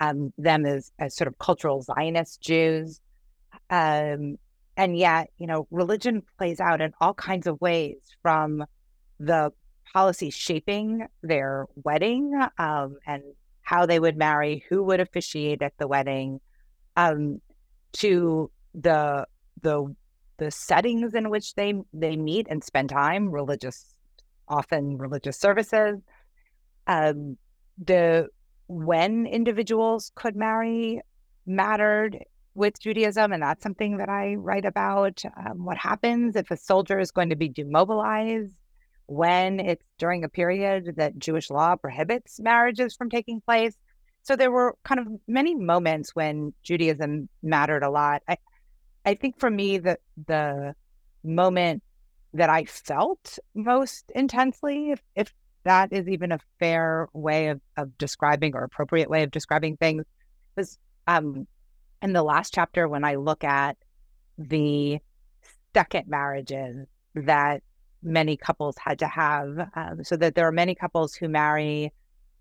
[0.00, 3.00] um, them as, as sort of cultural Zionist Jews.
[3.70, 4.36] Um,
[4.76, 8.64] and yet, you know, religion plays out in all kinds of ways from
[9.18, 9.50] the
[9.92, 13.22] policy shaping their wedding um, and
[13.62, 16.40] how they would marry, who would officiate at the wedding,
[16.96, 17.40] um,
[17.92, 19.26] to the
[19.62, 19.94] the
[20.36, 23.96] the settings in which they they meet and spend time, religious,
[24.48, 25.98] often religious services,
[26.86, 27.38] um,
[27.82, 28.28] the
[28.68, 31.00] when individuals could marry
[31.46, 32.18] mattered
[32.54, 35.22] with Judaism, and that's something that I write about.
[35.36, 38.54] Um, what happens if a soldier is going to be demobilized?
[39.06, 43.76] when it's during a period that Jewish law prohibits marriages from taking place.
[44.22, 48.22] So there were kind of many moments when Judaism mattered a lot.
[48.28, 48.36] I,
[49.04, 50.74] I think for me, the the
[51.22, 51.82] moment
[52.34, 55.32] that I felt most intensely, if, if
[55.66, 60.04] that is even a fair way of, of describing or appropriate way of describing things,
[60.56, 61.46] was um,
[62.02, 63.76] in the last chapter when I look at
[64.38, 64.98] the
[65.74, 67.62] second marriages that
[68.02, 71.92] many couples had to have, um, so that there are many couples who marry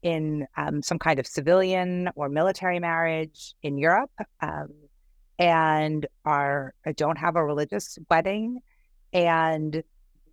[0.04, 4.12] in um, some kind of civilian or military marriage in Europe
[4.42, 4.68] um,
[5.40, 8.60] and are don't have a religious wedding,
[9.12, 9.84] and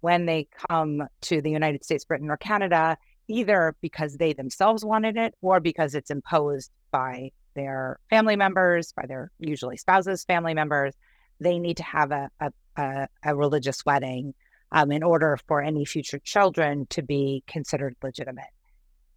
[0.02, 5.16] when they come to the United States, Britain, or Canada, either because they themselves wanted
[5.16, 10.94] it or because it's imposed by their family members, by their usually spouses' family members,
[11.40, 14.34] they need to have a, a, a, a religious wedding
[14.72, 18.44] um, in order for any future children to be considered legitimate.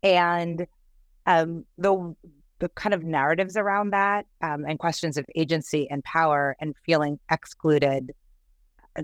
[0.03, 0.67] And
[1.25, 2.15] um, the
[2.59, 7.19] the kind of narratives around that um, and questions of agency and power and feeling
[7.29, 8.13] excluded
[8.97, 9.03] uh,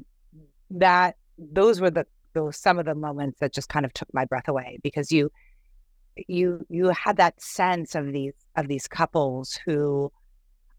[0.70, 1.18] that
[1.52, 4.48] those were the those some of the moments that just kind of took my breath
[4.48, 5.32] away because you
[6.28, 10.12] you you had that sense of these of these couples who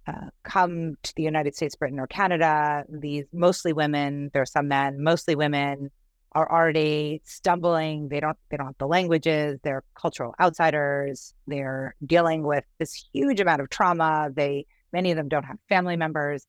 [0.07, 4.67] uh, come to the United States, Britain, or Canada, these mostly women, there are some
[4.67, 5.91] men, mostly women,
[6.33, 8.09] are already stumbling.
[8.09, 9.61] They don't they don't have the languages.
[9.63, 11.35] They're cultural outsiders.
[11.47, 14.31] They're dealing with this huge amount of trauma.
[14.35, 16.47] They many of them don't have family members,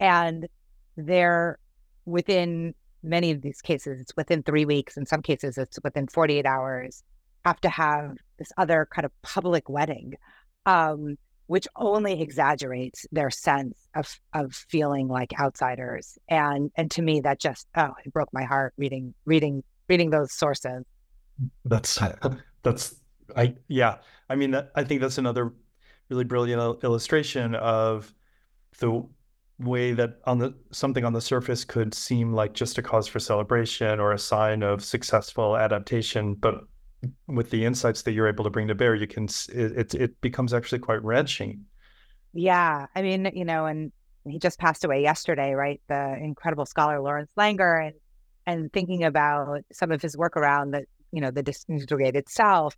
[0.00, 0.48] and
[0.96, 1.58] they're
[2.06, 4.00] within many of these cases.
[4.00, 4.96] It's within three weeks.
[4.96, 7.02] In some cases, it's within forty eight hours.
[7.44, 10.14] Have to have this other kind of public wedding.
[10.66, 11.16] Um,
[11.50, 16.16] which only exaggerates their sense of of feeling like outsiders.
[16.28, 20.32] And and to me, that just oh, it broke my heart reading reading reading those
[20.32, 20.84] sources.
[21.64, 21.98] That's
[22.62, 22.94] that's
[23.36, 23.96] I yeah.
[24.28, 25.52] I mean, I think that's another
[26.08, 28.14] really brilliant illustration of
[28.78, 29.04] the
[29.60, 33.18] way that on the something on the surface could seem like just a cause for
[33.18, 36.64] celebration or a sign of successful adaptation, but
[37.26, 40.54] with the insights that you're able to bring to bear, you can it it, becomes
[40.54, 41.64] actually quite wrenching.
[42.32, 43.92] Yeah, I mean, you know, and
[44.26, 45.80] he just passed away yesterday, right?
[45.88, 47.94] The incredible scholar Lawrence Langer, and
[48.46, 52.76] and thinking about some of his work around the you know the disintegrated self,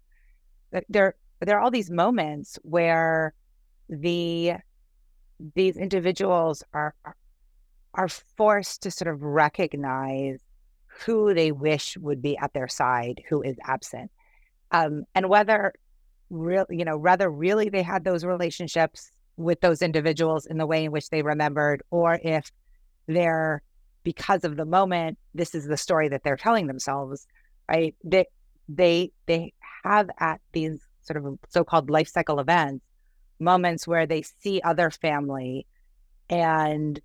[0.88, 3.34] there there are all these moments where
[3.88, 4.54] the
[5.54, 6.94] these individuals are
[7.94, 10.40] are forced to sort of recognize
[11.04, 14.10] who they wish would be at their side, who is absent,
[14.70, 15.72] um, and whether
[16.30, 20.84] real you know whether really they had those relationships with those individuals in the way
[20.84, 22.50] in which they remembered, or if
[23.06, 23.62] they're
[24.04, 27.26] because of the moment, this is the story that they're telling themselves,
[27.68, 27.94] right?
[28.04, 28.26] They
[28.68, 29.52] they they
[29.84, 32.84] have at these sort of so-called life cycle events
[33.42, 35.66] moments where they see other family
[36.30, 37.00] and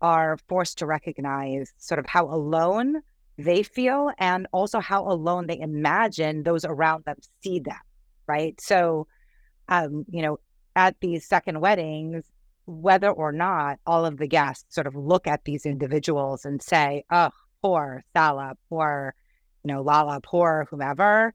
[0.00, 3.02] are forced to recognize sort of how alone
[3.38, 7.76] they feel and also how alone they imagine those around them see them
[8.26, 8.60] right?
[8.60, 9.06] So
[9.68, 10.38] um you know
[10.76, 12.24] at these second weddings
[12.66, 17.04] whether or not all of the guests sort of look at these individuals and say
[17.10, 17.30] oh
[17.62, 19.14] poor Sala poor
[19.62, 21.34] you know Lala poor whomever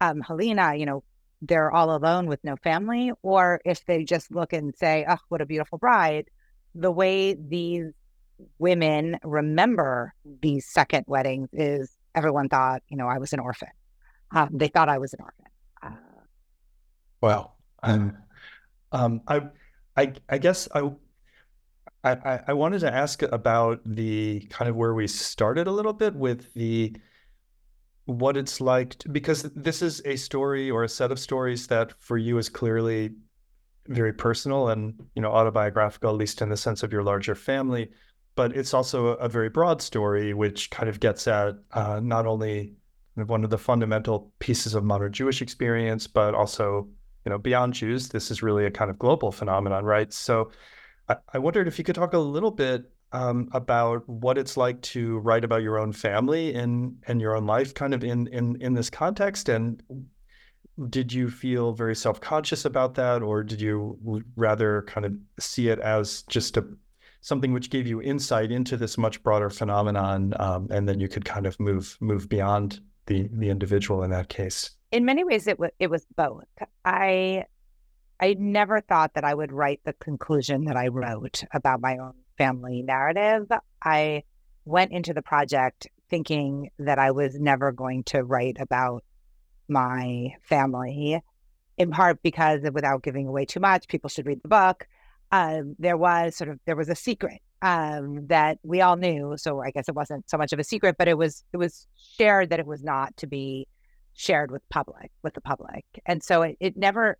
[0.00, 1.02] um Helena you know
[1.46, 5.40] they're all alone with no family, or if they just look and say, oh, what
[5.40, 6.26] a beautiful bride,
[6.74, 7.92] the way these
[8.58, 13.68] women remember these second weddings is everyone thought, you know, I was an orphan.
[14.30, 15.44] Um, they thought I was an orphan.
[15.82, 15.96] Uh.
[17.82, 18.16] Um,
[18.92, 19.42] um, I,
[19.96, 20.90] I, I guess I,
[22.02, 26.14] I, I wanted to ask about the kind of where we started a little bit
[26.14, 26.96] with the
[28.06, 31.92] what it's like to, because this is a story or a set of stories that
[31.98, 33.10] for you is clearly
[33.88, 37.90] very personal and you know autobiographical at least in the sense of your larger family.
[38.36, 42.74] But it's also a, very broad story which kind of gets at uh, not only
[43.14, 46.88] one of the fundamental pieces of modern jewish experience but also
[47.24, 50.12] you know beyond jews this is really a kind of global phenomenon right?
[50.12, 50.50] So
[51.08, 54.82] I, I wondered if you could talk a little bit um, about what it's like
[54.82, 58.60] to write about your own family and and your own life, kind of in in
[58.60, 59.48] in this context.
[59.48, 59.82] And
[60.90, 65.68] did you feel very self conscious about that, or did you rather kind of see
[65.68, 66.66] it as just a
[67.20, 71.24] something which gave you insight into this much broader phenomenon, um, and then you could
[71.24, 74.72] kind of move move beyond the the individual in that case?
[74.90, 76.48] In many ways, it was it was both.
[76.84, 77.44] I
[78.18, 82.14] I never thought that I would write the conclusion that I wrote about my own
[82.36, 83.46] family narrative.
[83.82, 84.24] I
[84.64, 89.04] went into the project thinking that I was never going to write about
[89.68, 91.20] my family,
[91.78, 94.86] in part because without giving away too much, people should read the book.
[95.32, 99.34] Um, there was sort of there was a secret um, that we all knew.
[99.36, 101.86] So I guess it wasn't so much of a secret, but it was it was
[102.16, 103.66] shared that it was not to be
[104.12, 107.18] shared with public with the public, and so it, it never.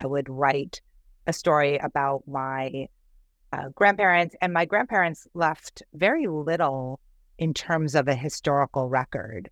[0.00, 0.80] I would write
[1.26, 2.88] a story about my
[3.52, 7.00] uh, grandparents, and my grandparents left very little
[7.38, 9.50] in terms of a historical record.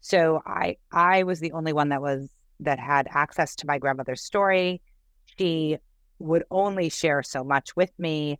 [0.00, 2.28] So I I was the only one that was
[2.60, 4.80] that had access to my grandmother's story.
[5.38, 5.78] She
[6.18, 8.38] would only share so much with me,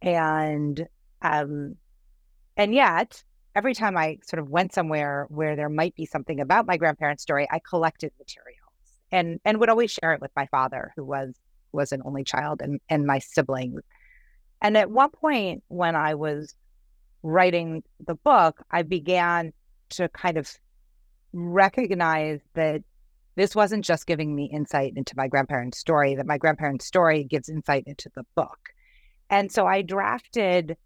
[0.00, 0.86] and
[1.20, 1.76] um,
[2.56, 3.22] and yet
[3.54, 7.22] every time I sort of went somewhere where there might be something about my grandparents'
[7.22, 8.62] story, I collected materials
[9.10, 11.34] and and would always share it with my father, who was
[11.72, 13.82] was an only child, and and my siblings.
[14.62, 16.54] And at one point, when I was
[17.24, 19.52] writing the book, I began
[19.90, 20.50] to kind of
[21.32, 22.82] recognize that
[23.34, 27.48] this wasn't just giving me insight into my grandparents' story, that my grandparents' story gives
[27.48, 28.58] insight into the book.
[29.28, 30.76] And so I drafted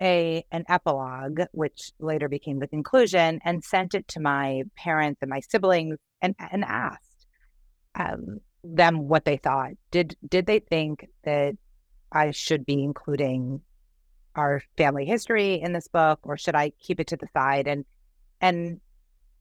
[0.00, 5.30] a an epilogue, which later became the conclusion, and sent it to my parents and
[5.30, 7.26] my siblings and, and asked
[7.94, 9.72] um, them what they thought.
[9.90, 11.54] Did did they think that
[12.12, 13.60] I should be including
[14.34, 17.66] our family history in this book, or should I keep it to the side?
[17.66, 17.84] And
[18.40, 18.80] and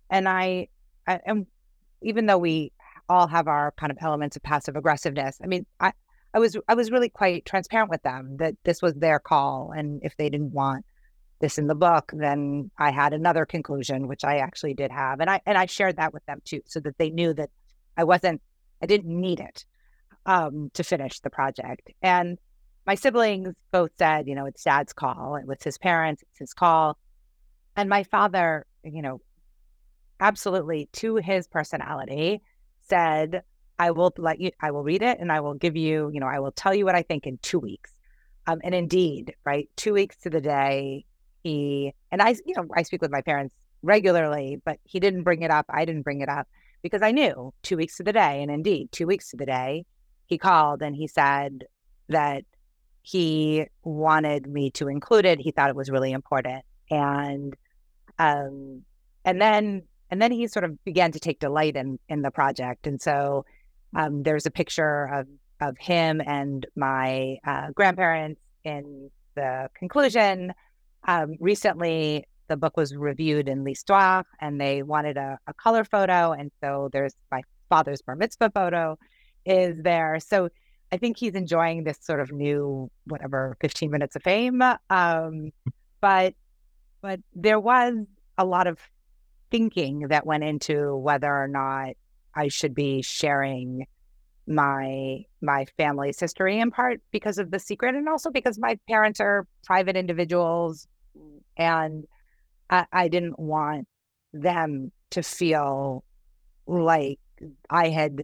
[0.09, 0.67] and I,
[1.07, 1.45] I and
[2.01, 2.71] even though we
[3.07, 5.93] all have our kind of elements of passive aggressiveness, I mean, I
[6.33, 10.01] I was I was really quite transparent with them that this was their call, and
[10.03, 10.85] if they didn't want
[11.39, 15.29] this in the book, then I had another conclusion, which I actually did have, and
[15.29, 17.49] I and I shared that with them too, so that they knew that
[17.97, 18.41] I wasn't
[18.81, 19.65] I didn't need it
[20.25, 22.37] um, to finish the project, and
[22.89, 25.35] my siblings both said, you know, it's dad's call.
[25.35, 26.97] It was his parents, it's his call.
[27.75, 29.21] And my father, you know,
[30.19, 32.41] absolutely to his personality
[32.81, 33.43] said,
[33.77, 36.25] I will let you, I will read it and I will give you, you know,
[36.25, 37.91] I will tell you what I think in two weeks.
[38.47, 41.05] Um, and indeed, right, two weeks to the day,
[41.43, 45.43] he and I, you know, I speak with my parents regularly, but he didn't bring
[45.43, 45.67] it up.
[45.69, 46.47] I didn't bring it up
[46.81, 48.41] because I knew two weeks to the day.
[48.41, 49.85] And indeed, two weeks to the day,
[50.25, 51.65] he called and he said
[52.07, 52.45] that
[53.01, 55.39] he wanted me to include it.
[55.39, 56.63] He thought it was really important.
[56.89, 57.55] And
[58.17, 58.83] um
[59.25, 62.87] and then and then he sort of began to take delight in in the project.
[62.87, 63.45] And so
[63.95, 65.27] um there's a picture of
[65.61, 70.53] of him and my uh, grandparents in the conclusion.
[71.07, 76.31] Um, recently, the book was reviewed in L'Histoire and they wanted a, a color photo.
[76.31, 78.97] And so there's my father's bar mitzvah photo
[79.45, 80.19] is there.
[80.19, 80.49] So
[80.91, 84.61] I think he's enjoying this sort of new, whatever, 15 minutes of fame.
[84.89, 85.51] Um,
[86.01, 86.33] but,
[87.01, 87.95] but there was
[88.37, 88.79] a lot of
[89.51, 91.89] thinking that went into whether or not
[92.35, 93.85] I should be sharing
[94.47, 99.19] my my family's history in part because of the secret and also because my parents
[99.19, 100.87] are private individuals
[101.55, 102.05] and
[102.69, 103.87] I, I didn't want
[104.33, 106.03] them to feel
[106.65, 107.19] like
[107.69, 108.23] I had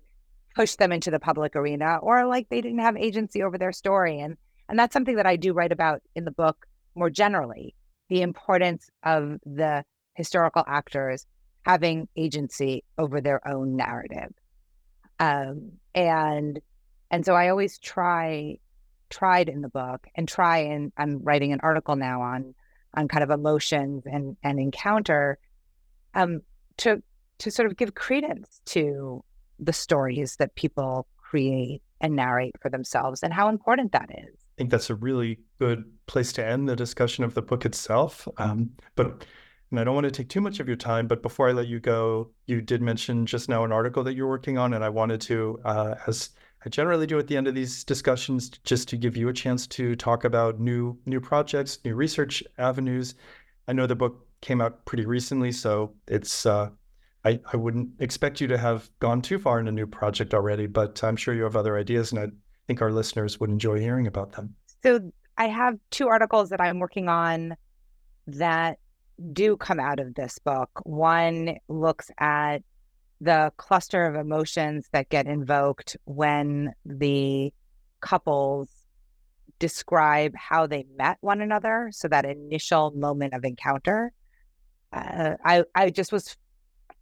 [0.56, 4.20] pushed them into the public arena or like they didn't have agency over their story.
[4.20, 4.38] And
[4.68, 7.76] and that's something that I do write about in the book more generally,
[8.10, 9.84] the importance of the
[10.16, 11.28] historical actors
[11.66, 14.34] having agency over their own narrative.
[15.20, 16.60] Um, and
[17.12, 18.58] and so I always try
[19.10, 22.56] tried in the book and try and I'm writing an article now on
[22.94, 25.38] on kind of emotions and and encounter
[26.14, 26.42] um,
[26.78, 27.04] to
[27.40, 29.24] to sort of give credence to
[29.60, 34.36] the stories that people create and narrate for themselves and how important that is.
[34.36, 38.28] I think that's a really good place to end the discussion of the book itself.
[38.38, 39.26] Um, but
[39.72, 41.68] and I don't want to take too much of your time, but before I let
[41.68, 44.90] you go, you did mention just now an article that you're working on, and I
[44.90, 46.30] wanted to, uh, as
[46.66, 49.68] I generally do at the end of these discussions, just to give you a chance
[49.68, 53.16] to talk about new new projects, new research avenues.
[53.68, 56.70] I know the book came out pretty recently, so it's uh,
[57.26, 60.68] I, I wouldn't expect you to have gone too far in a new project already,
[60.68, 62.28] but I'm sure you have other ideas, and I
[62.68, 64.54] think our listeners would enjoy hearing about them.
[64.84, 67.56] So I have two articles that I'm working on
[68.28, 68.78] that
[69.34, 70.70] do come out of this book.
[70.84, 72.60] One looks at
[73.22, 77.52] the cluster of emotions that get invoked when the
[78.02, 78.70] couples
[79.58, 81.90] describe how they met one another.
[81.92, 84.12] So that initial moment of encounter.
[84.92, 86.36] Uh, I I just was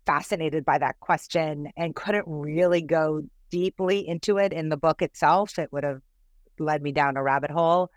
[0.06, 5.60] fascinated by that question and couldn't really go deeply into it in the book itself.
[5.60, 6.02] It would have
[6.60, 7.90] led me down a rabbit hole.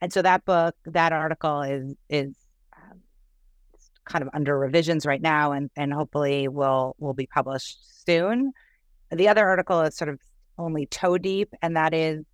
[0.00, 2.34] And so that book, that article is is
[4.04, 8.52] kind of under revisions right now and and hopefully will will be published soon.
[9.10, 10.18] The other article is sort of
[10.58, 12.24] only toe deep, and that is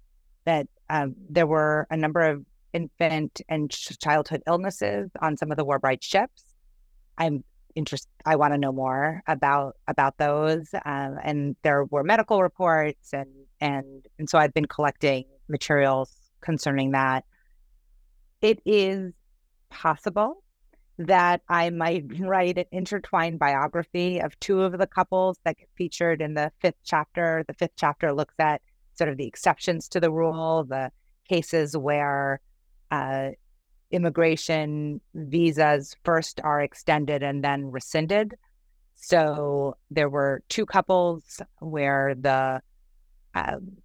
[0.44, 5.64] that um, there were a number of infant and childhood illnesses on some of the
[5.64, 6.44] War ships.
[7.18, 8.10] I'm interested.
[8.24, 13.30] I want to know more about about those, um, and there were medical reports, and
[13.60, 17.24] and and so I've been collecting materials concerning that.
[18.40, 19.12] It is
[19.70, 20.42] possible
[20.98, 26.20] that I might write an intertwined biography of two of the couples that get featured
[26.20, 27.44] in the fifth chapter.
[27.46, 28.62] The fifth chapter looks at
[28.94, 30.90] sort of the exceptions to the rule, the
[31.28, 32.40] cases where
[32.90, 33.30] uh,
[33.90, 38.34] immigration visas first are extended and then rescinded.
[38.94, 42.60] So there were two couples where the
[43.34, 43.78] um,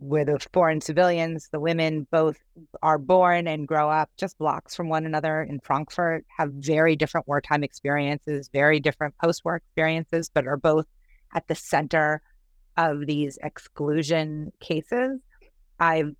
[0.00, 2.38] where the foreign civilians, the women both
[2.82, 7.28] are born and grow up just blocks from one another in Frankfurt, have very different
[7.28, 10.86] wartime experiences, very different post war experiences, but are both
[11.34, 12.22] at the center
[12.76, 15.20] of these exclusion cases.
[15.78, 16.14] I've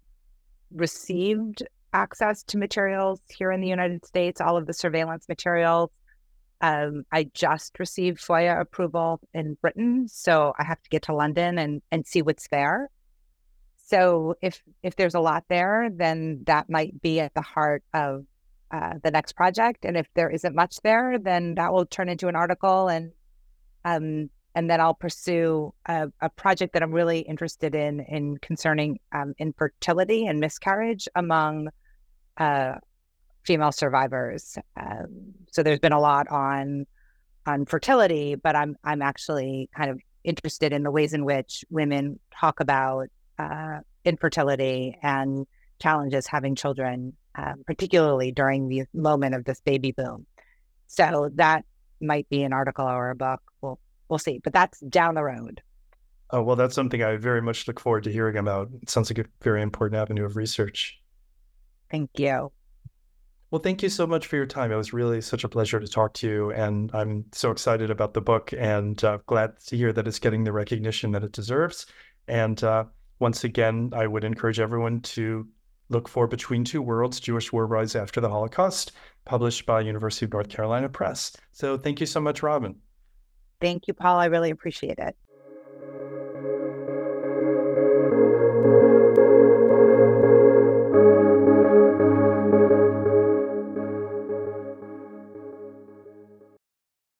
[0.70, 1.62] received
[1.92, 5.90] access to materials here in the United States, all of the surveillance materials.
[6.60, 11.58] Um, I just received FOIA approval in Britain, so I have to get to London
[11.58, 12.88] and, and see what's there.
[13.84, 18.24] So if if there's a lot there, then that might be at the heart of
[18.70, 19.84] uh, the next project.
[19.84, 23.12] And if there isn't much there, then that will turn into an article, and
[23.84, 28.98] um, and then I'll pursue a, a, project that I'm really interested in in concerning
[29.12, 31.68] um, infertility and miscarriage among
[32.42, 32.78] uh,
[33.44, 34.58] female survivors.
[34.76, 36.86] Um, so there's been a lot on
[37.46, 42.18] on fertility, but I'm I'm actually kind of interested in the ways in which women
[42.40, 45.46] talk about uh, infertility and
[45.80, 50.26] challenges having children, um, particularly during the moment of this baby boom.
[50.86, 51.64] So that
[52.00, 53.40] might be an article or a book.
[53.60, 53.78] We'll
[54.08, 55.62] we'll see, but that's down the road.
[56.30, 58.70] Oh well, that's something I very much look forward to hearing about.
[58.82, 61.01] It sounds like a very important avenue of research.
[61.92, 62.50] Thank you.
[63.50, 64.72] Well, thank you so much for your time.
[64.72, 66.52] It was really such a pleasure to talk to you.
[66.52, 70.42] And I'm so excited about the book and uh, glad to hear that it's getting
[70.42, 71.84] the recognition that it deserves.
[72.26, 72.84] And uh,
[73.18, 75.46] once again, I would encourage everyone to
[75.90, 78.92] look for Between Two Worlds Jewish War Brides After the Holocaust,
[79.26, 81.36] published by University of North Carolina Press.
[81.52, 82.74] So thank you so much, Robin.
[83.60, 84.18] Thank you, Paul.
[84.18, 85.14] I really appreciate it.